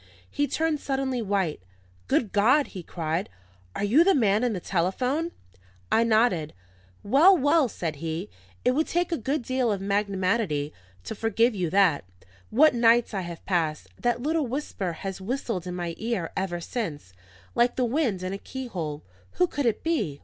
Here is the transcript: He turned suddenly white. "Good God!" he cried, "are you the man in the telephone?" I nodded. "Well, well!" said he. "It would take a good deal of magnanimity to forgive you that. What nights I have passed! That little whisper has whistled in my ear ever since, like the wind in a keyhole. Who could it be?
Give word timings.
He 0.31 0.47
turned 0.47 0.79
suddenly 0.79 1.21
white. 1.21 1.61
"Good 2.07 2.31
God!" 2.31 2.69
he 2.69 2.81
cried, 2.81 3.29
"are 3.75 3.83
you 3.83 4.03
the 4.03 4.15
man 4.15 4.43
in 4.43 4.53
the 4.53 4.59
telephone?" 4.59 5.31
I 5.91 6.03
nodded. 6.03 6.55
"Well, 7.03 7.37
well!" 7.37 7.67
said 7.67 7.97
he. 7.97 8.27
"It 8.65 8.71
would 8.71 8.87
take 8.87 9.11
a 9.11 9.15
good 9.19 9.43
deal 9.43 9.71
of 9.71 9.79
magnanimity 9.79 10.73
to 11.03 11.13
forgive 11.13 11.53
you 11.53 11.69
that. 11.69 12.03
What 12.49 12.73
nights 12.73 13.13
I 13.13 13.21
have 13.21 13.45
passed! 13.45 13.89
That 13.99 14.23
little 14.23 14.47
whisper 14.47 14.93
has 15.05 15.21
whistled 15.21 15.67
in 15.67 15.75
my 15.75 15.93
ear 15.99 16.31
ever 16.35 16.59
since, 16.59 17.13
like 17.53 17.75
the 17.75 17.85
wind 17.85 18.23
in 18.23 18.33
a 18.33 18.39
keyhole. 18.39 19.03
Who 19.33 19.45
could 19.45 19.67
it 19.67 19.83
be? 19.83 20.19